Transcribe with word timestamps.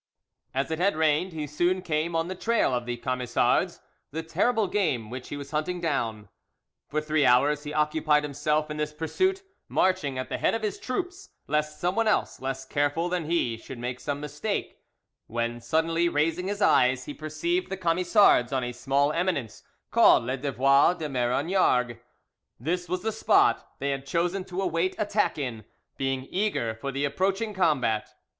As 0.55 0.71
it 0.71 0.79
had 0.79 0.95
rained, 0.95 1.31
he 1.31 1.45
soon 1.45 1.83
came 1.83 2.15
on 2.15 2.27
the 2.27 2.33
trail 2.33 2.73
of 2.73 2.87
the 2.87 2.97
Camisards, 2.97 3.81
the 4.09 4.23
terrible 4.23 4.65
game 4.65 5.11
which 5.11 5.29
he 5.29 5.37
was 5.37 5.51
hunting 5.51 5.79
down. 5.79 6.27
For 6.89 6.99
three 7.01 7.23
hours 7.23 7.65
he 7.65 7.71
occupied 7.75 8.23
himself 8.23 8.71
in 8.71 8.77
this 8.77 8.93
pursuit, 8.93 9.43
marching 9.69 10.17
at 10.17 10.27
the 10.27 10.39
head 10.39 10.55
of 10.55 10.63
his 10.63 10.79
troops, 10.79 11.29
lest 11.45 11.79
someone 11.79 12.07
else 12.07 12.41
less 12.41 12.65
careful 12.65 13.09
than 13.09 13.29
he 13.29 13.57
should 13.57 13.77
make 13.77 13.99
some 13.99 14.19
mistake, 14.19 14.79
when, 15.27 15.61
suddenly 15.61 16.09
raising 16.09 16.47
his 16.47 16.63
eyes, 16.63 17.05
he 17.05 17.13
perceived 17.13 17.69
the 17.69 17.77
Camisards 17.77 18.51
on 18.51 18.63
a 18.63 18.71
small 18.71 19.13
eminence 19.13 19.61
called 19.91 20.23
Les 20.23 20.37
Devois 20.39 20.95
de 20.97 21.07
Maraignargues. 21.09 21.99
This 22.59 22.89
was 22.89 23.03
the 23.03 23.11
spot 23.11 23.73
they 23.77 23.91
had 23.91 24.07
chosen 24.07 24.45
to 24.45 24.63
await 24.63 24.95
attack 24.97 25.37
in, 25.37 25.63
being 25.95 26.25
eager 26.31 26.73
for 26.73 26.91
the 26.91 27.05
approaching 27.05 27.53
combat. 27.53 28.09